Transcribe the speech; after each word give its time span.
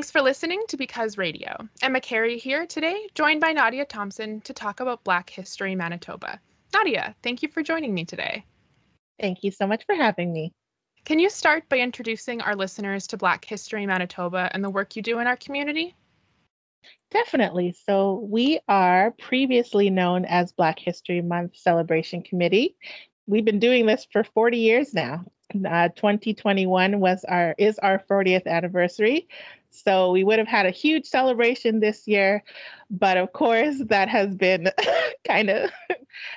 Thanks 0.00 0.10
for 0.10 0.22
listening 0.22 0.62
to 0.68 0.78
Because 0.78 1.18
Radio. 1.18 1.68
Emma 1.82 2.00
Carey 2.00 2.38
here 2.38 2.64
today, 2.64 3.06
joined 3.14 3.38
by 3.38 3.52
Nadia 3.52 3.84
Thompson 3.84 4.40
to 4.40 4.54
talk 4.54 4.80
about 4.80 5.04
Black 5.04 5.28
History 5.28 5.74
Manitoba. 5.74 6.40
Nadia, 6.72 7.14
thank 7.22 7.42
you 7.42 7.50
for 7.50 7.62
joining 7.62 7.92
me 7.92 8.06
today. 8.06 8.46
Thank 9.20 9.44
you 9.44 9.50
so 9.50 9.66
much 9.66 9.84
for 9.84 9.94
having 9.94 10.32
me. 10.32 10.54
Can 11.04 11.18
you 11.18 11.28
start 11.28 11.68
by 11.68 11.80
introducing 11.80 12.40
our 12.40 12.56
listeners 12.56 13.06
to 13.08 13.18
Black 13.18 13.44
History 13.44 13.84
Manitoba 13.84 14.48
and 14.54 14.64
the 14.64 14.70
work 14.70 14.96
you 14.96 15.02
do 15.02 15.18
in 15.18 15.26
our 15.26 15.36
community? 15.36 15.94
Definitely. 17.10 17.76
So, 17.86 18.26
we 18.26 18.58
are 18.68 19.10
previously 19.18 19.90
known 19.90 20.24
as 20.24 20.50
Black 20.52 20.78
History 20.78 21.20
Month 21.20 21.56
Celebration 21.56 22.22
Committee. 22.22 22.74
We've 23.26 23.44
been 23.44 23.60
doing 23.60 23.84
this 23.84 24.06
for 24.10 24.24
40 24.24 24.56
years 24.56 24.94
now. 24.94 25.26
Uh, 25.52 25.88
2021 25.88 27.00
was 27.00 27.24
our 27.24 27.56
is 27.58 27.76
our 27.80 28.00
40th 28.08 28.46
anniversary. 28.46 29.28
So 29.70 30.10
we 30.10 30.24
would 30.24 30.38
have 30.38 30.48
had 30.48 30.66
a 30.66 30.70
huge 30.70 31.06
celebration 31.06 31.80
this 31.80 32.06
year, 32.06 32.42
but 32.90 33.16
of 33.16 33.32
course 33.32 33.76
that 33.86 34.08
has 34.08 34.34
been 34.34 34.70
kind 35.26 35.48
of 35.48 35.70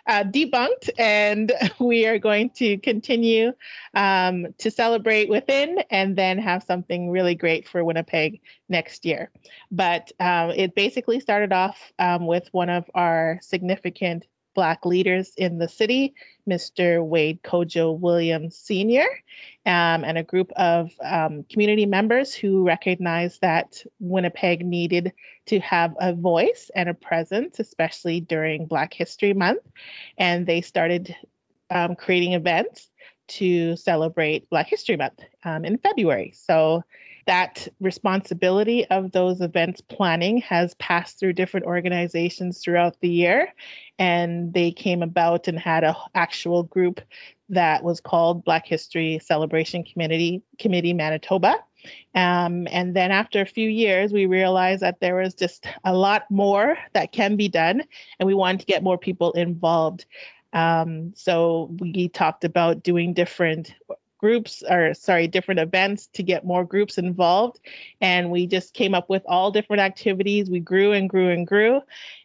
uh, 0.08 0.24
debunked, 0.24 0.90
and 0.98 1.52
we 1.80 2.06
are 2.06 2.20
going 2.20 2.52
to 2.52 2.78
continue 2.78 3.52
um, 3.96 4.48
to 4.60 4.70
celebrate 4.70 5.30
within, 5.30 5.80
and 5.90 6.16
then 6.16 6.38
have 6.38 6.64
something 6.64 7.10
really 7.10 7.36
great 7.36 7.68
for 7.68 7.84
Winnipeg 7.84 8.40
next 8.70 9.06
year. 9.06 9.32
But 9.72 10.12
um, 10.20 10.52
it 10.52 10.76
basically 10.76 11.20
started 11.20 11.52
off 11.52 11.92
um, 12.00 12.28
with 12.28 12.48
one 12.52 12.70
of 12.70 12.90
our 12.94 13.40
significant 13.42 14.26
Black 14.54 14.86
leaders 14.86 15.34
in 15.38 15.58
the 15.58 15.68
city, 15.68 16.14
Mr. 16.48 17.04
Wade 17.06 17.42
Kojo 17.44 17.98
Williams 17.98 18.56
Sr., 18.58 19.08
um, 19.66 20.04
and 20.04 20.18
a 20.18 20.24
group 20.24 20.52
of 20.56 20.92
um, 21.04 21.44
community 21.50 21.86
members 21.86 22.34
who 22.34 22.64
recognized 22.64 23.42
that 23.42 23.84
Winnipeg 24.00 24.66
needed 24.66 25.14
to 25.48 25.60
have 25.60 25.96
a 26.00 26.14
voice 26.14 26.70
and 26.76 26.90
a 26.90 26.94
presence, 26.94 27.60
especially 27.60 28.22
during 28.22 28.66
Black 28.66 28.94
History 28.94 29.34
Month. 29.34 29.62
And 30.18 30.46
they 30.46 30.62
started 30.62 31.16
um, 31.70 31.96
creating 31.96 32.34
events 32.34 32.90
to 33.28 33.76
celebrate 33.76 34.50
Black 34.50 34.68
History 34.68 34.98
Month 34.98 35.22
um, 35.44 35.66
in 35.66 35.78
February. 35.78 36.34
So 36.36 36.84
that 37.26 37.68
responsibility 37.80 38.86
of 38.86 39.12
those 39.12 39.42
events 39.42 39.82
planning 39.82 40.38
has 40.40 40.74
passed 40.76 41.20
through 41.20 41.34
different 41.34 41.66
organizations 41.66 42.60
throughout 42.60 43.00
the 43.02 43.10
year. 43.10 43.54
And 44.00 44.54
they 44.54 44.72
came 44.72 45.02
about 45.04 45.48
and 45.48 45.60
had 45.60 45.84
an 45.84 45.96
actual 46.16 46.64
group 46.64 47.02
that 47.50 47.84
was 47.84 48.00
called 48.00 48.44
black 48.44 48.66
history 48.66 49.20
celebration 49.24 49.84
committee 49.84 50.42
committee 50.60 50.94
manitoba. 50.94 51.56
Um, 52.16 52.68
and 52.72 52.96
then 52.96 53.12
after 53.12 53.42
a 53.42 53.46
few 53.46 53.70
years 53.70 54.14
we 54.14 54.26
realized 54.26 54.82
that 54.82 55.02
there 55.02 55.16
was 55.16 55.34
just 55.34 55.66
a 55.84 55.94
lot 55.94 56.24
more 56.32 56.78
that 56.94 57.12
can 57.12 57.36
be 57.36 57.50
done 57.50 57.84
and 58.20 58.28
we 58.28 58.34
wanted 58.34 58.62
to 58.62 58.66
get 58.66 58.84
more 58.84 58.98
people 58.98 59.32
involved. 59.34 60.06
Um, 60.54 61.14
so 61.16 61.76
we 61.80 62.08
talked 62.10 62.44
about 62.44 62.84
doing 62.84 63.14
different 63.14 63.74
groups 64.24 64.64
or 64.70 64.94
sorry 64.94 65.28
different 65.28 65.60
events 65.60 66.08
to 66.14 66.24
get 66.24 66.46
more 66.46 66.64
groups 66.64 66.98
involved. 66.98 67.60
And 68.00 68.32
we 68.32 68.48
just 68.48 68.74
came 68.74 68.96
up 68.96 69.10
with 69.10 69.22
all 69.26 69.52
different 69.52 69.82
activities. 69.82 70.50
We 70.50 70.62
grew 70.62 70.94
and 70.94 71.10
grew 71.10 71.30
and 71.30 71.46
grew. 71.46 71.82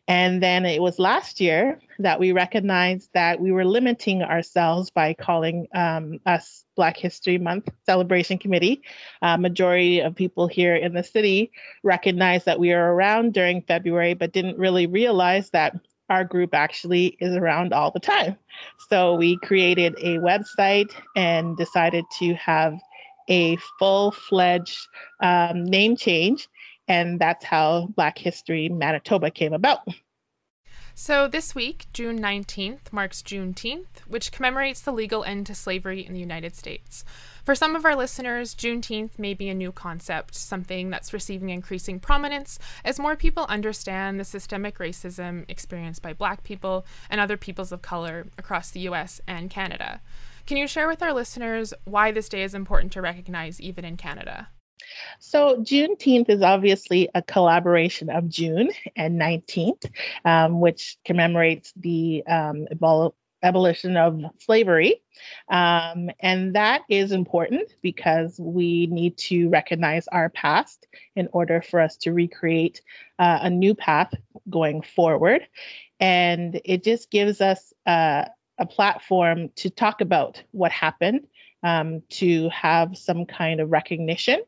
And 0.07 0.41
then 0.41 0.65
it 0.65 0.81
was 0.81 1.01
last 1.01 1.41
year 1.41 1.81
that 1.99 2.21
we 2.21 2.31
recognized 2.31 3.11
that 3.15 3.41
we 3.41 3.51
were 3.51 3.65
limiting 3.65 4.23
ourselves 4.23 4.91
by 4.91 5.13
calling 5.13 5.67
um, 5.75 6.21
us 6.25 6.65
Black 6.77 6.97
History 6.97 7.37
Month 7.37 7.69
Celebration 7.85 8.39
Committee. 8.39 8.81
Uh, 9.21 9.37
majority 9.37 9.99
of 9.99 10.15
people 10.15 10.47
here 10.47 10.77
in 10.77 10.95
the 10.95 11.03
city 11.03 11.51
recognized 11.83 12.47
that 12.47 12.61
we 12.61 12.72
are 12.72 12.93
around 12.95 13.34
during 13.34 13.61
February, 13.62 14.15
but 14.15 14.33
didn't 14.33 14.56
really 14.56 14.87
realize 14.87 15.51
that 15.51 15.75
our 16.09 16.25
group 16.25 16.55
actually 16.55 17.17
is 17.21 17.35
around 17.35 17.73
all 17.73 17.91
the 17.91 18.01
time. 18.01 18.37
So 18.89 19.15
we 19.15 19.37
created 19.39 19.95
a 19.99 20.19
website 20.19 20.91
and 21.17 21.57
decided 21.57 22.05
to 22.19 22.35
have 22.35 22.75
a 23.29 23.57
full 23.79 24.13
fledged 24.13 24.79
um, 25.21 25.65
name 25.65 25.97
change. 25.97 26.49
And 26.89 27.21
that's 27.21 27.45
how 27.45 27.89
Black 27.97 28.17
History 28.17 28.69
Manitoba 28.69 29.31
came 29.31 29.53
about. 29.53 29.87
So, 31.00 31.28
this 31.28 31.54
week, 31.54 31.86
June 31.92 32.19
19th, 32.19 32.92
marks 32.92 33.22
Juneteenth, 33.22 34.00
which 34.09 34.32
commemorates 34.32 34.81
the 34.81 34.91
legal 34.91 35.22
end 35.22 35.47
to 35.47 35.54
slavery 35.54 36.04
in 36.04 36.12
the 36.12 36.19
United 36.19 36.56
States. 36.56 37.04
For 37.44 37.54
some 37.54 37.76
of 37.76 37.84
our 37.84 37.94
listeners, 37.94 38.53
Juneteenth 38.53 39.16
may 39.16 39.32
be 39.32 39.48
a 39.48 39.54
new 39.54 39.70
concept, 39.70 40.34
something 40.34 40.91
that's 40.91 41.12
receiving 41.12 41.50
increasing 41.50 42.00
prominence 42.00 42.59
as 42.84 42.98
more 42.98 43.14
people 43.14 43.47
understand 43.48 44.19
the 44.19 44.25
systemic 44.25 44.78
racism 44.78 45.44
experienced 45.48 46.03
by 46.03 46.12
Black 46.12 46.42
people 46.42 46.84
and 47.09 47.20
other 47.20 47.36
peoples 47.36 47.70
of 47.70 47.80
color 47.80 48.26
across 48.36 48.72
the 48.72 48.80
US 48.80 49.20
and 49.28 49.50
Canada. 49.50 50.00
Can 50.47 50.56
you 50.56 50.66
share 50.66 50.88
with 50.88 51.00
our 51.00 51.12
listeners 51.12 51.72
why 51.84 52.10
this 52.10 52.28
day 52.28 52.42
is 52.42 52.54
important 52.54 52.92
to 52.94 53.00
recognize 53.00 53.60
even 53.60 53.84
in 53.84 53.97
Canada? 53.97 54.48
So, 55.21 55.56
Juneteenth 55.56 56.28
is 56.28 56.43
obviously 56.43 57.09
a 57.15 57.22
collaboration 57.22 58.11
of 58.11 58.28
June 58.28 58.71
and 58.97 59.21
19th, 59.21 59.91
um, 60.25 60.61
which 60.61 60.97
commemorates 61.05 61.72
the 61.77 62.25
um, 62.27 62.66
abolition 63.43 63.97
of 63.97 64.21
slavery. 64.39 65.03
Um, 65.49 66.11
and 66.21 66.55
that 66.55 66.83
is 66.89 67.12
important 67.12 67.75
because 67.83 68.39
we 68.39 68.87
need 68.87 69.16
to 69.19 69.49
recognize 69.49 70.06
our 70.09 70.28
past 70.28 70.87
in 71.16 71.28
order 71.33 71.62
for 71.62 71.81
us 71.81 71.97
to 71.99 72.12
recreate 72.12 72.83
uh, 73.19 73.41
a 73.43 73.50
new 73.50 73.75
path 73.75 74.12
going 74.49 74.83
forward. 74.83 75.47
And 76.00 76.60
it 76.65 76.84
just 76.84 77.10
gives 77.10 77.41
us 77.41 77.72
uh, 77.87 78.27
a 78.59 78.66
platform 78.66 79.50
to 79.56 79.71
talk 79.71 80.00
about 80.00 80.43
what 80.53 80.71
happened, 80.71 81.27
um, 81.62 82.03
to 82.10 82.49
have 82.50 82.97
some 82.97 83.27
kind 83.27 83.60
of 83.60 83.71
recognition 83.71 84.41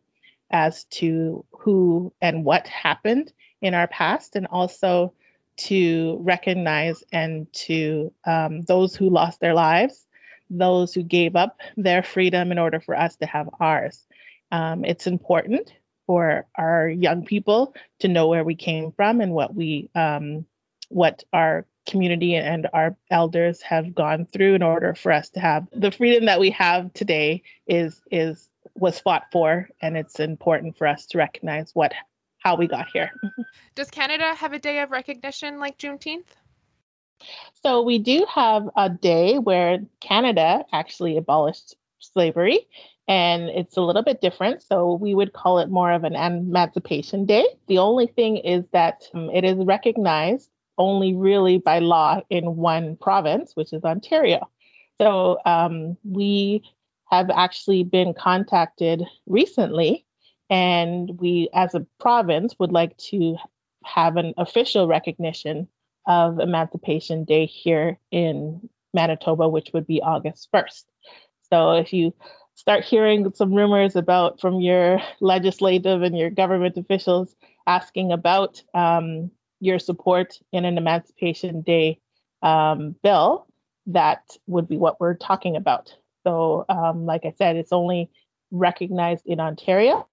as 0.51 0.85
to 0.85 1.45
who 1.53 2.13
and 2.21 2.45
what 2.45 2.67
happened 2.67 3.33
in 3.61 3.75
our 3.75 3.89
past, 3.89 4.37
and 4.37 4.47
also 4.47 5.13
to 5.57 6.17
recognize 6.21 7.05
and 7.13 7.53
to 7.53 8.13
um, 8.25 8.63
those 8.63 8.97
who 8.97 9.11
lost 9.11 9.41
their 9.41 9.55
lives, 9.55 10.07
those 10.49 10.95
who 10.95 11.03
gave 11.03 11.37
up 11.37 11.59
their 11.77 12.03
freedom 12.03 12.51
in 12.51 12.59
order 12.59 12.81
for 12.81 12.97
us 12.99 13.17
to 13.17 13.27
have 13.27 13.49
ours. 13.61 14.07
Um, 14.51 14.85
it's 14.85 15.07
important 15.07 15.73
for 16.07 16.47
our 16.57 16.89
young 16.89 17.25
people 17.25 17.75
to 18.01 18.09
know 18.09 18.27
where 18.27 18.43
we 18.43 18.57
came 18.57 18.91
from 18.93 19.21
and 19.21 19.33
what 19.33 19.55
we 19.55 19.91
um, 19.95 20.45
what 20.89 21.23
our 21.33 21.67
community 21.91 22.35
and 22.35 22.69
our 22.73 22.97
elders 23.11 23.61
have 23.63 23.95
gone 23.95 24.27
through 24.27 24.55
in 24.55 24.63
order 24.63 24.95
for 24.95 25.13
us 25.13 25.29
to 25.31 25.41
have 25.41 25.67
the 25.73 25.91
freedom 25.91 26.27
that 26.27 26.41
we 26.41 26.51
have 26.51 26.93
today 26.93 27.43
is 27.67 28.01
is 28.11 28.49
was 28.77 29.01
fought 29.01 29.25
for 29.33 29.69
and 29.83 29.97
it's 29.97 30.21
important 30.21 30.77
for 30.77 30.87
us 30.87 31.07
to 31.07 31.19
recognize 31.19 31.75
what 31.75 31.93
how 32.39 32.57
we 32.57 32.67
got 32.67 32.87
here. 32.93 33.11
Does 33.75 33.91
Canada 33.91 34.35
have 34.35 34.53
a 34.53 34.59
day 34.59 34.81
of 34.81 34.91
recognition 34.91 35.59
like 35.59 35.77
Juneteenth? 35.79 36.25
So 37.63 37.83
we 37.83 37.99
do 37.99 38.25
have 38.33 38.69
a 38.77 38.89
day 38.89 39.39
where 39.39 39.81
Canada 40.01 40.65
actually 40.73 41.19
abolished 41.19 41.77
slavery 41.99 42.67
and 43.07 43.51
it's 43.51 43.77
a 43.77 43.83
little 43.83 44.03
bit 44.03 44.21
different. 44.21 44.63
So 44.63 44.95
we 44.95 45.15
would 45.15 45.33
call 45.33 45.59
it 45.59 45.69
more 45.69 45.93
of 45.93 46.05
an 46.05 46.15
emancipation 46.15 47.27
day. 47.27 47.45
The 47.67 47.79
only 47.79 48.07
thing 48.07 48.39
is 48.39 48.65
that 48.73 49.03
um, 49.13 49.29
it 49.31 49.45
is 49.45 49.59
recognized 49.59 50.49
only 50.79 51.15
really 51.15 51.59
by 51.59 51.79
law 51.79 52.21
in 52.31 52.57
one 52.57 52.97
province, 52.97 53.53
which 53.55 53.73
is 53.73 53.85
Ontario. 53.85 54.49
So 55.01 55.39
um, 55.47 55.97
we 56.05 56.63
have 57.11 57.31
actually 57.31 57.85
been 57.85 58.15
contacted 58.15 59.03
recently 59.27 60.05
and 60.49 61.19
we, 61.21 61.49
as 61.55 61.75
a 61.75 61.87
province, 61.99 62.55
would 62.59 62.73
like 62.73 62.97
to 62.97 63.37
have 63.85 64.17
an 64.17 64.35
official 64.37 64.87
recognition 64.87 65.69
of 66.07 66.41
Emancipation 66.41 67.25
Day 67.25 67.47
here 67.47 67.99
in 68.11 68.69
Manitoba, 68.93 69.49
which 69.49 69.71
would 69.73 69.87
be 69.87 70.03
August 70.03 70.49
1st. 70.53 70.85
So 71.51 71.73
if 71.73 71.93
you 71.93 72.13
start 72.55 72.85
hearing 72.85 73.33
some 73.35 73.55
rumors 73.55 73.97
about 73.97 74.41
from 74.41 74.61
your 74.61 75.01
legislative 75.21 76.03
and 76.03 76.17
your 76.17 76.31
government 76.31 76.77
officials 76.77 77.35
asking 77.67 78.13
about 78.13 78.63
um, 78.75 79.31
your 79.61 79.79
support 79.79 80.39
in 80.53 80.65
an 80.65 80.79
Emancipation 80.79 81.63
Day 81.63 82.01
um, 82.43 82.97
bill, 83.03 83.47
that 83.87 84.23
would 84.47 84.69
be 84.69 84.77
what 84.77 85.01
we're 85.01 85.15
talking 85.15 85.57
about. 85.57 85.95
So, 86.25 86.65
um, 86.69 87.07
like 87.07 87.25
I 87.25 87.35
said, 87.37 87.57
it's 87.57 87.73
only 87.73 88.11
recognized 88.51 89.27
in 89.27 89.41
Ontario 89.41 90.09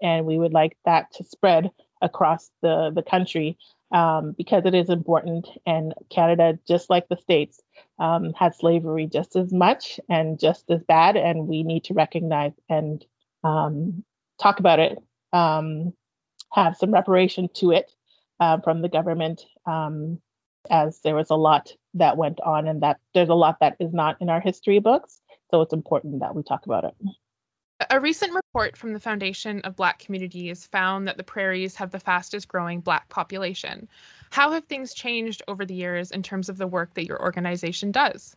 and 0.00 0.24
we 0.24 0.38
would 0.38 0.52
like 0.52 0.76
that 0.84 1.12
to 1.12 1.24
spread 1.24 1.70
across 2.00 2.50
the, 2.62 2.90
the 2.94 3.02
country 3.02 3.58
um, 3.92 4.34
because 4.38 4.64
it 4.64 4.74
is 4.74 4.88
important. 4.88 5.48
And 5.66 5.92
Canada, 6.10 6.58
just 6.66 6.88
like 6.88 7.08
the 7.08 7.16
States, 7.16 7.60
um, 7.98 8.32
had 8.32 8.54
slavery 8.54 9.06
just 9.06 9.36
as 9.36 9.52
much 9.52 10.00
and 10.08 10.38
just 10.38 10.70
as 10.70 10.82
bad, 10.84 11.16
and 11.16 11.46
we 11.46 11.62
need 11.62 11.84
to 11.84 11.94
recognize 11.94 12.52
and 12.68 13.04
um, 13.44 14.04
talk 14.38 14.60
about 14.60 14.78
it 14.78 14.98
um, 15.32 15.92
have 16.52 16.76
some 16.76 16.92
reparation 16.92 17.48
to 17.54 17.70
it 17.70 17.92
uh, 18.40 18.58
from 18.60 18.82
the 18.82 18.88
government, 18.88 19.44
um, 19.66 20.18
as 20.70 21.00
there 21.04 21.14
was 21.14 21.30
a 21.30 21.36
lot 21.36 21.72
that 21.94 22.16
went 22.16 22.40
on, 22.40 22.66
and 22.66 22.82
that 22.82 22.98
there's 23.14 23.28
a 23.28 23.34
lot 23.34 23.58
that 23.60 23.76
is 23.78 23.92
not 23.92 24.16
in 24.20 24.28
our 24.28 24.40
history 24.40 24.80
books. 24.80 25.20
So 25.50 25.60
it's 25.62 25.72
important 25.72 26.20
that 26.20 26.34
we 26.34 26.42
talk 26.42 26.66
about 26.66 26.84
it. 26.84 26.94
A 27.88 27.98
recent 27.98 28.34
report 28.34 28.76
from 28.76 28.92
the 28.92 29.00
Foundation 29.00 29.60
of 29.62 29.74
Black 29.74 29.98
Communities 29.98 30.66
found 30.66 31.08
that 31.08 31.16
the 31.16 31.24
prairies 31.24 31.74
have 31.76 31.90
the 31.90 31.98
fastest 31.98 32.46
growing 32.46 32.80
Black 32.80 33.08
population. 33.08 33.88
How 34.30 34.50
have 34.50 34.64
things 34.64 34.92
changed 34.92 35.42
over 35.48 35.64
the 35.64 35.74
years 35.74 36.10
in 36.10 36.22
terms 36.22 36.50
of 36.50 36.58
the 36.58 36.66
work 36.66 36.92
that 36.94 37.06
your 37.06 37.20
organization 37.22 37.90
does? 37.90 38.36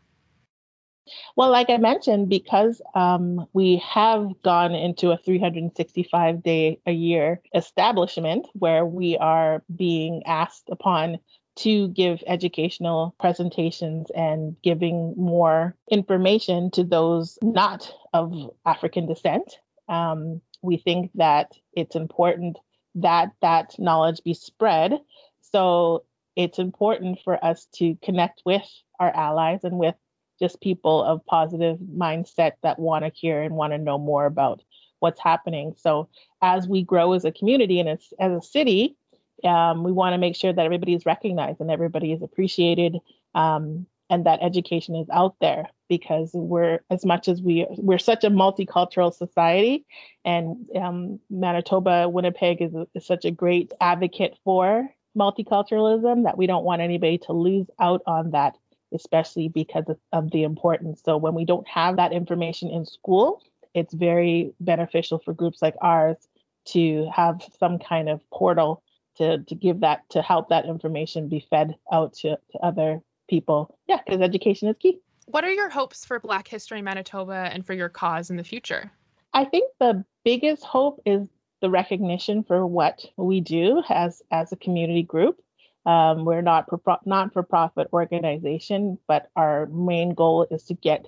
Well, 1.36 1.52
like 1.52 1.70
I 1.70 1.78
mentioned, 1.78 2.30
because 2.30 2.82
um, 2.96 3.46
we 3.54 3.78
have 3.88 4.42
gone 4.44 4.74
into 4.74 5.12
a 5.12 5.18
365 5.18 6.44
day 6.44 6.80
a 6.86 6.92
year 6.92 7.42
establishment 7.54 8.48
where 8.54 8.86
we 8.86 9.18
are 9.18 9.64
being 9.76 10.24
asked 10.26 10.70
upon 10.72 11.20
to 11.56 11.88
give 11.90 12.24
educational 12.26 13.16
presentations 13.20 14.10
and 14.16 14.56
giving 14.64 15.14
more 15.18 15.76
information 15.90 16.72
to 16.72 16.84
those 16.84 17.38
not 17.44 17.92
of 18.14 18.52
African 18.66 19.08
descent. 19.08 19.60
Um, 19.88 20.42
we 20.62 20.78
think 20.78 21.12
that 21.16 21.52
it's 21.74 21.96
important 21.96 22.58
that 22.96 23.32
that 23.42 23.76
knowledge 23.78 24.22
be 24.24 24.34
spread. 24.34 25.00
So 25.42 26.06
it's 26.36 26.58
important 26.58 27.20
for 27.24 27.44
us 27.44 27.68
to 27.76 27.96
connect 28.04 28.42
with 28.46 28.64
our 29.00 29.16
allies 29.16 29.64
and 29.64 29.78
with 29.78 29.96
just 30.44 30.60
people 30.60 31.02
of 31.02 31.26
positive 31.26 31.78
mindset 31.78 32.52
that 32.64 32.78
want 32.78 33.06
to 33.06 33.12
hear 33.16 33.42
and 33.42 33.56
want 33.56 33.72
to 33.72 33.78
know 33.78 33.98
more 33.98 34.26
about 34.26 34.62
what's 35.00 35.22
happening. 35.22 35.74
So 35.78 36.10
as 36.42 36.68
we 36.68 36.84
grow 36.84 37.14
as 37.14 37.24
a 37.24 37.32
community 37.32 37.80
and 37.80 37.88
as, 37.88 38.14
as 38.20 38.34
a 38.34 38.42
city, 38.42 38.98
um, 39.46 39.86
we 39.86 39.94
want 39.94 40.14
to 40.14 40.18
make 40.18 40.36
sure 40.36 40.52
that 40.52 40.66
everybody 40.66 40.94
is 40.94 41.06
recognized 41.06 41.62
and 41.62 41.72
everybody 41.72 42.12
is 42.12 42.22
appreciated 42.22 42.98
um, 43.34 43.88
and 44.10 44.26
that 44.26 44.40
education 44.42 44.96
is 44.96 45.08
out 45.14 45.36
there 45.40 45.70
because 45.88 46.32
we're 46.34 46.80
as 46.90 47.06
much 47.06 47.30
as 47.30 47.42
we 47.42 47.66
we're 47.78 47.98
such 47.98 48.26
a 48.26 48.30
multicultural 48.30 49.14
society 49.14 49.86
and 50.26 50.58
um, 50.76 51.20
manitoba 51.30 52.08
winnipeg 52.10 52.62
is, 52.62 52.74
is 52.94 53.06
such 53.06 53.26
a 53.26 53.32
great 53.32 53.72
advocate 53.80 54.38
for 54.44 54.90
multiculturalism 55.18 56.24
that 56.24 56.38
we 56.38 56.48
don't 56.48 56.66
want 56.66 56.82
anybody 56.82 57.18
to 57.18 57.34
lose 57.34 57.68
out 57.80 58.02
on 58.06 58.32
that 58.32 58.58
especially 58.94 59.48
because 59.48 59.86
of, 60.12 60.32
the 60.32 60.44
importance 60.44 61.02
so 61.04 61.18
when 61.18 61.34
we 61.34 61.46
don't 61.46 61.68
have 61.68 61.98
that 61.98 62.14
information 62.14 62.70
in 62.70 62.86
school 62.86 63.42
it's 63.74 63.94
very 63.94 64.54
beneficial 64.60 65.20
for 65.20 65.34
groups 65.34 65.62
like 65.62 65.76
ours 65.82 66.18
to 66.66 67.10
have 67.14 67.42
some 67.60 67.80
kind 67.80 68.10
of 68.10 68.22
portal 68.30 68.84
to 69.18 69.40
to 69.44 69.56
give 69.56 69.82
that 69.82 70.08
to 70.10 70.22
help 70.22 70.50
that 70.50 70.66
information 70.66 71.28
be 71.28 71.46
fed 71.50 71.76
out 71.92 72.14
to, 72.14 72.38
to 72.52 72.58
other 72.62 73.02
people. 73.30 73.78
Yeah, 73.88 74.00
because 74.06 74.22
education 74.22 74.68
is 74.70 74.76
key. 74.80 75.00
What 75.26 75.44
are 75.44 75.52
your 75.52 75.70
hopes 75.70 76.04
for 76.04 76.20
Black 76.20 76.48
History 76.48 76.82
Manitoba 76.82 77.50
and 77.52 77.66
for 77.66 77.74
your 77.74 77.90
cause 77.90 78.30
in 78.30 78.38
the 78.38 78.44
future? 78.44 78.92
I 79.34 79.46
think 79.46 79.72
the 79.80 80.04
biggest 80.24 80.64
hope 80.64 81.02
is 81.06 81.28
the 81.62 81.70
recognition 81.70 82.44
for 82.44 82.68
what 82.68 83.06
we 83.18 83.40
do 83.40 83.84
as 83.90 84.22
as 84.32 84.52
a 84.52 84.58
community 84.58 85.04
group. 85.04 85.42
Um, 85.86 86.26
we're 86.26 86.42
not 86.42 86.68
not 87.06 87.34
for 87.34 87.44
profit 87.44 87.88
organization, 87.92 88.98
but 89.08 89.30
our 89.36 89.66
main 89.68 90.14
goal 90.14 90.48
is 90.50 90.64
to 90.66 90.74
get 90.74 91.06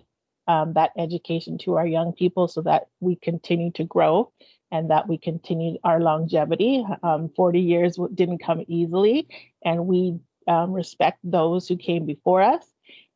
um, 0.47 0.73
that 0.73 0.91
education 0.97 1.57
to 1.59 1.75
our 1.75 1.87
young 1.87 2.13
people 2.13 2.47
so 2.47 2.61
that 2.61 2.87
we 2.99 3.15
continue 3.15 3.71
to 3.71 3.83
grow 3.83 4.31
and 4.71 4.91
that 4.91 5.07
we 5.07 5.17
continue 5.17 5.77
our 5.83 5.99
longevity. 5.99 6.85
Um, 7.03 7.29
40 7.35 7.61
years 7.61 7.97
didn't 8.13 8.39
come 8.39 8.63
easily, 8.67 9.27
and 9.63 9.87
we 9.87 10.19
um, 10.47 10.73
respect 10.73 11.19
those 11.23 11.67
who 11.67 11.77
came 11.77 12.05
before 12.05 12.41
us. 12.41 12.65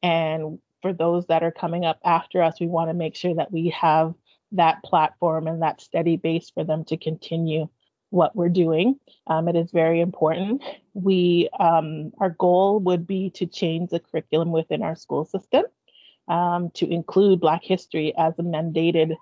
And 0.01 0.59
for 0.81 0.93
those 0.93 1.27
that 1.27 1.43
are 1.43 1.51
coming 1.51 1.85
up 1.85 1.99
after 2.05 2.41
us, 2.41 2.59
we 2.59 2.67
want 2.67 2.89
to 2.89 2.93
make 2.93 3.15
sure 3.15 3.35
that 3.35 3.51
we 3.51 3.69
have 3.69 4.13
that 4.53 4.81
platform 4.83 5.47
and 5.47 5.61
that 5.61 5.81
steady 5.81 6.17
base 6.17 6.49
for 6.49 6.63
them 6.63 6.85
to 6.85 6.97
continue 6.97 7.67
what 8.09 8.35
we're 8.35 8.49
doing. 8.49 8.99
Um, 9.27 9.47
it 9.47 9.55
is 9.55 9.71
very 9.71 10.01
important. 10.01 10.63
We 10.93 11.49
um, 11.59 12.11
our 12.19 12.31
goal 12.31 12.79
would 12.81 13.05
be 13.05 13.29
to 13.31 13.45
change 13.45 13.89
the 13.91 13.99
curriculum 13.99 14.51
within 14.51 14.81
our 14.81 14.95
school 14.95 15.25
system 15.25 15.63
um, 16.27 16.71
to 16.75 16.91
include 16.91 17.39
Black 17.39 17.63
history 17.63 18.13
as 18.17 18.33
a 18.39 18.43
mandated 18.43 19.15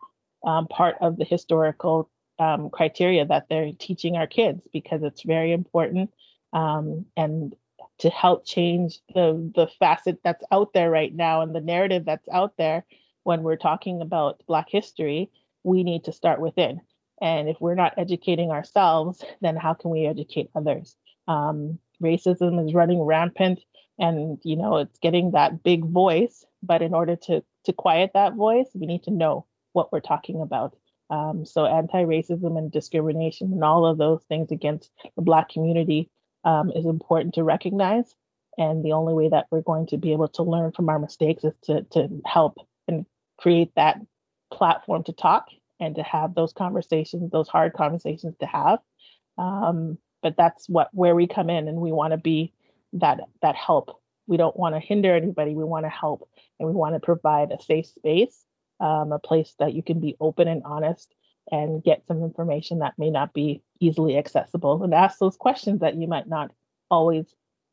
um, 0.46 0.68
part 0.68 0.96
of 1.02 1.18
the 1.18 1.26
historical 1.26 2.10
um, 2.40 2.70
criteria 2.70 3.26
that 3.26 3.48
they're 3.50 3.72
teaching 3.78 4.16
our 4.16 4.28
kids 4.28 4.68
because 4.72 5.04
it's 5.04 5.24
very 5.24 5.52
important 5.52 6.12
um, 6.54 7.06
and 7.16 7.56
to 8.00 8.10
help 8.10 8.46
change 8.46 9.00
the 9.14 9.52
the 9.56 9.68
facet 9.80 10.20
that's 10.24 10.44
out 10.52 10.72
there 10.74 10.92
right 10.92 11.14
now 11.16 11.42
and 11.42 11.56
the 11.56 11.62
narrative 11.62 12.06
that's 12.06 12.28
out 12.30 12.54
there 12.58 12.86
when 13.24 13.42
we're 13.42 13.56
talking 13.56 14.02
about 14.02 14.42
black 14.48 14.70
history 14.70 15.32
we 15.64 15.84
need 15.84 16.04
to 16.04 16.14
start 16.14 16.40
within 16.40 16.80
and 17.22 17.50
if 17.50 17.58
we're 17.60 17.76
not 17.76 17.94
educating 17.98 18.52
ourselves 18.52 19.24
then 19.42 19.56
how 19.56 19.74
can 19.74 19.92
we 19.92 20.06
educate 20.06 20.50
others? 20.56 20.96
Um, 21.28 21.80
racism 22.02 22.66
is 22.66 22.74
running 22.74 23.02
rampant 23.02 23.60
and 24.00 24.40
you 24.44 24.56
know 24.56 24.78
it's 24.78 25.00
getting 25.00 25.32
that 25.32 25.64
big 25.64 25.84
voice 25.86 26.46
but 26.62 26.82
in 26.82 26.94
order 26.94 27.16
to 27.16 27.44
to 27.66 27.74
quiet 27.74 28.12
that 28.14 28.36
voice 28.36 28.68
we 28.74 28.86
need 28.86 29.04
to 29.04 29.12
know 29.12 29.46
what 29.74 29.92
we're 29.92 30.00
talking 30.00 30.42
about. 30.42 30.76
Um, 31.10 31.46
so 31.46 31.66
anti-racism 31.66 32.58
and 32.58 32.72
discrimination 32.72 33.54
and 33.54 33.64
all 33.64 33.86
of 33.86 33.98
those 33.98 34.24
things 34.28 34.52
against 34.52 34.92
the 35.16 35.22
Black 35.22 35.50
community 35.50 36.10
um, 36.44 36.72
is 36.72 36.86
important 36.86 37.36
to 37.36 37.44
recognize. 37.44 38.14
And 38.58 38.84
the 38.84 38.94
only 38.94 39.14
way 39.14 39.30
that 39.30 39.46
we're 39.52 39.62
going 39.62 39.86
to 39.88 39.98
be 39.98 40.12
able 40.14 40.28
to 40.30 40.44
learn 40.44 40.72
from 40.72 40.90
our 40.90 41.00
mistakes 41.00 41.44
is 41.44 41.54
to, 41.64 41.84
to 41.92 42.22
help 42.26 42.58
and 42.88 43.06
create 43.38 43.72
that 43.76 44.02
platform 44.52 45.04
to 45.04 45.14
talk 45.14 45.48
and 45.80 45.96
to 45.96 46.04
have 46.04 46.36
those 46.36 46.54
conversations, 46.54 47.32
those 47.32 47.48
hard 47.48 47.74
conversations 47.74 48.36
to 48.40 48.46
have. 48.46 48.80
Um, 49.38 49.98
but 50.22 50.36
that's 50.36 50.68
what 50.68 50.90
where 50.94 51.16
we 51.16 51.28
come 51.28 51.50
in, 51.50 51.68
and 51.68 51.78
we 51.78 51.92
want 51.92 52.12
to 52.12 52.18
be 52.18 52.54
that 52.94 53.20
that 53.42 53.56
help. 53.56 54.02
We 54.26 54.38
don't 54.38 54.58
want 54.58 54.76
to 54.76 54.80
hinder 54.80 55.16
anybody. 55.16 55.56
We 55.56 55.64
want 55.64 55.86
to 55.86 55.90
help, 55.90 56.30
and 56.60 56.68
we 56.68 56.76
want 56.76 56.96
to 56.96 57.00
provide 57.00 57.52
a 57.52 57.62
safe 57.62 57.86
space 57.86 58.46
um, 58.80 59.12
a 59.12 59.20
place 59.20 59.56
that 59.60 59.74
you 59.74 59.84
can 59.84 60.00
be 60.00 60.16
open 60.20 60.48
and 60.48 60.64
honest 60.64 61.14
and 61.52 61.84
get 61.84 62.06
some 62.08 62.24
information 62.24 62.80
that 62.80 62.94
may 62.98 63.10
not 63.10 63.34
be 63.34 63.62
easily 63.80 64.18
accessible 64.18 64.84
and 64.84 64.94
ask 64.94 65.20
those 65.20 65.38
questions 65.38 65.80
that 65.80 65.96
you 65.96 66.08
might 66.08 66.28
not 66.28 66.52
always 66.92 67.26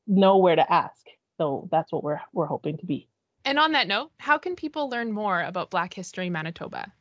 know 0.07 0.39
where 0.39 0.57
to 0.57 0.73
ask. 0.73 1.07
So 1.39 1.69
that's 1.73 1.91
what 1.91 2.05
we're 2.05 2.21
we're 2.33 2.47
hoping 2.47 2.79
to 2.79 2.87
be. 2.87 3.09
And 3.45 3.59
on 3.59 3.73
that 3.73 3.89
note, 3.89 4.13
how 4.19 4.39
can 4.39 4.55
people 4.57 4.89
learn 4.89 5.13
more 5.13 5.43
about 5.43 5.71
Black 5.71 5.93
History 5.93 6.31
Manitoba? 6.31 6.93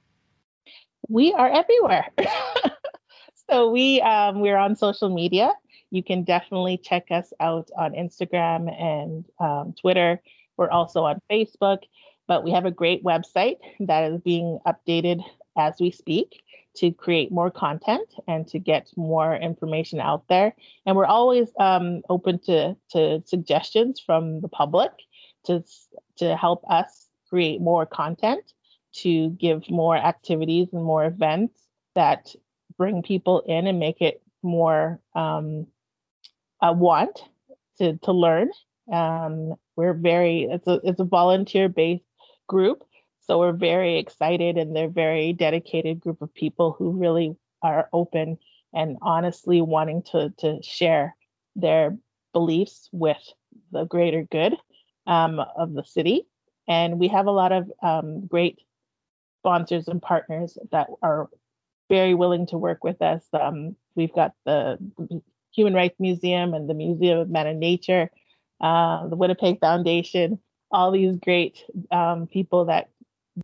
We 1.10 1.34
are 1.34 1.50
everywhere. 1.50 2.08
so 3.50 3.72
we 3.72 4.02
um, 4.02 4.42
we're 4.42 4.58
on 4.58 4.76
social 4.76 5.14
media. 5.14 5.54
You 5.92 6.04
can 6.04 6.24
definitely 6.24 6.78
check 6.78 7.08
us 7.12 7.32
out 7.40 7.70
on 7.78 7.94
Instagram 7.94 8.72
and 8.82 9.26
um, 9.40 9.74
Twitter. 9.80 10.22
We're 10.58 10.72
also 10.72 11.04
on 11.04 11.22
Facebook. 11.30 11.80
But 12.28 12.44
we 12.44 12.52
have 12.52 12.66
a 12.66 12.72
great 12.72 13.04
website 13.04 13.58
that 13.82 14.12
is 14.12 14.22
being 14.22 14.60
updated 14.66 15.24
as 15.58 15.76
we 15.80 15.92
speak 15.92 16.42
to 16.76 16.92
create 16.92 17.32
more 17.32 17.52
content 17.52 18.14
and 18.28 18.48
to 18.48 18.60
get 18.60 18.90
more 18.96 19.36
information 19.36 20.00
out 20.00 20.28
there. 20.28 20.56
And 20.86 20.96
we're 20.96 21.06
always 21.06 21.50
um, 21.60 22.02
open 22.10 22.40
to, 22.46 22.76
to 22.92 23.22
suggestions 23.26 24.00
from 24.00 24.42
the 24.42 24.48
public 24.48 24.92
to, 25.46 25.64
to 26.18 26.36
help 26.36 26.64
us 26.68 27.08
create 27.30 27.62
more 27.62 27.86
content, 27.86 28.54
to 28.94 29.30
give 29.30 29.70
more 29.70 29.96
activities 29.96 30.70
and 30.74 30.84
more 30.84 31.06
events 31.06 31.60
that 31.96 32.36
bring 32.78 33.02
people 33.02 33.42
in 33.42 33.68
and 33.68 33.80
make 33.80 34.02
it 34.02 34.22
more 34.42 35.00
um, 35.16 35.68
a 36.62 36.74
want 36.74 37.24
to, 37.78 37.98
to 37.98 38.12
learn. 38.12 38.50
Um, 38.92 39.56
we're 39.76 39.94
very, 39.94 40.44
it's 40.44 40.68
a, 40.68 40.80
it's 40.84 41.00
a 41.00 41.06
volunteer 41.06 41.70
based 41.70 42.04
group. 42.48 42.84
So 43.22 43.40
we're 43.40 43.54
very 43.54 43.98
excited 44.00 44.58
and 44.58 44.76
they're 44.76 44.90
very 44.90 45.34
dedicated 45.34 46.02
group 46.02 46.22
of 46.22 46.34
people 46.34 46.76
who 46.78 46.92
really 46.92 47.36
are 47.62 47.88
open 47.94 48.38
and 48.74 48.98
honestly 49.02 49.62
wanting 49.62 50.04
to 50.12 50.34
to 50.40 50.62
share 50.62 51.16
their 51.56 51.98
beliefs 52.34 52.90
with 52.92 53.22
the 53.72 53.86
greater 53.86 54.24
good 54.24 54.56
um, 55.08 55.40
of 55.40 55.74
the 55.74 55.84
city. 55.84 56.26
And 56.68 57.00
we 57.00 57.08
have 57.10 57.28
a 57.28 57.32
lot 57.32 57.52
of 57.52 57.72
um, 57.82 58.26
great 58.28 58.60
sponsors 59.44 59.88
and 59.88 60.02
partners 60.02 60.58
that 60.72 60.88
are 61.02 61.30
very 61.90 62.16
willing 62.16 62.48
to 62.48 62.58
work 62.58 62.84
with 62.84 63.02
us. 63.02 63.24
Um, 63.34 63.76
we've 63.96 64.14
got 64.14 64.32
the 64.46 64.78
Human 65.54 65.74
Rights 65.74 66.00
Museum 66.00 66.54
and 66.54 66.70
the 66.70 66.74
Museum 66.74 67.20
of 67.20 67.30
Man 67.30 67.48
and 67.48 67.60
Nature, 67.60 68.10
uh, 68.62 69.08
the 69.08 69.18
Winnipeg 69.18 69.60
Foundation, 69.60 70.40
all 70.72 70.92
these 70.92 71.18
great 71.18 71.64
um, 71.92 72.28
people 72.28 72.66
that 72.66 72.90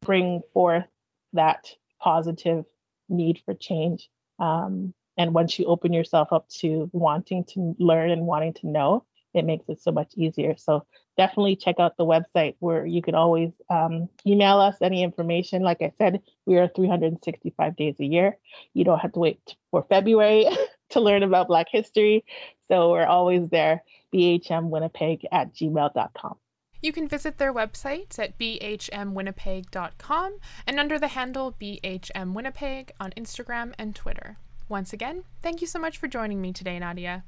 bring 0.06 0.42
forth 0.54 0.88
that 1.34 1.62
positive 2.00 2.64
need 3.10 3.42
for 3.46 3.54
change. 3.54 4.10
Um, 4.40 4.94
And 5.18 5.34
once 5.34 5.60
you 5.60 5.66
open 5.68 5.92
yourself 5.92 6.32
up 6.32 6.48
to 6.62 6.90
wanting 6.94 7.44
to 7.54 7.76
learn 7.78 8.10
and 8.10 8.26
wanting 8.26 8.54
to 8.54 8.68
know, 8.68 9.04
it 9.34 9.46
makes 9.46 9.70
it 9.70 9.82
so 9.82 9.92
much 9.92 10.14
easier. 10.16 10.56
So 10.58 10.86
definitely 11.18 11.56
check 11.56 11.76
out 11.80 11.98
the 11.98 12.06
website 12.06 12.56
where 12.60 12.86
you 12.86 13.02
can 13.02 13.16
always 13.16 13.52
um, 13.70 14.10
email 14.26 14.60
us 14.60 14.78
any 14.82 15.04
information. 15.04 15.62
Like 15.62 15.82
I 15.82 15.92
said, 15.98 16.22
we 16.46 16.58
are 16.58 16.68
365 16.68 17.76
days 17.76 17.96
a 18.00 18.06
year. 18.06 18.38
You 18.74 18.84
don't 18.86 19.00
have 19.00 19.14
to 19.14 19.20
wait 19.20 19.56
for 19.72 19.86
February 19.90 20.46
to 20.92 21.00
learn 21.00 21.24
about 21.24 21.48
Black 21.48 21.68
history. 21.70 22.26
So 22.70 22.92
we're 22.92 23.06
always 23.06 23.50
there, 23.50 23.84
bhmwinnipeg 24.14 25.24
at 25.32 25.54
gmail.com. 25.54 26.38
You 26.82 26.94
can 26.94 27.08
visit 27.10 27.38
their 27.38 27.54
website 27.54 28.18
at 28.18 28.40
bhmwinnipeg.com 28.40 30.38
and 30.66 30.80
under 30.80 30.98
the 30.98 31.10
handle 31.10 31.54
bhmwinnipeg 31.60 32.92
on 33.00 33.12
Instagram 33.12 33.74
and 33.78 33.94
Twitter. 33.94 34.38
Once 34.70 34.94
again, 34.94 35.24
thank 35.42 35.60
you 35.62 35.68
so 35.68 35.80
much 35.80 35.98
for 35.98 36.08
joining 36.08 36.40
me 36.42 36.54
today, 36.54 36.80
Nadia. 36.80 37.26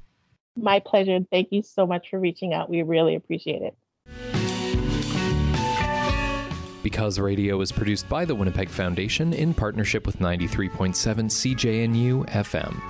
My 0.56 0.80
pleasure. 0.80 1.18
Thank 1.30 1.48
you 1.50 1.62
so 1.62 1.86
much 1.86 2.10
for 2.10 2.18
reaching 2.18 2.52
out. 2.52 2.68
We 2.68 2.82
really 2.82 3.14
appreciate 3.14 3.62
it. 3.62 3.76
Because 6.82 7.18
Radio 7.18 7.60
is 7.60 7.70
produced 7.70 8.08
by 8.08 8.24
the 8.24 8.34
Winnipeg 8.34 8.68
Foundation 8.68 9.32
in 9.32 9.54
partnership 9.54 10.04
with 10.04 10.18
93.7 10.18 10.94
CJNU 10.96 12.28
FM. 12.28 12.80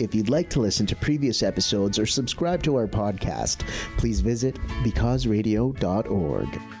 If 0.00 0.14
you'd 0.14 0.30
like 0.30 0.48
to 0.50 0.60
listen 0.60 0.86
to 0.86 0.96
previous 0.96 1.42
episodes 1.42 1.98
or 1.98 2.06
subscribe 2.06 2.62
to 2.62 2.76
our 2.76 2.86
podcast, 2.86 3.68
please 3.98 4.20
visit 4.20 4.54
becauseradio.org. 4.82 6.79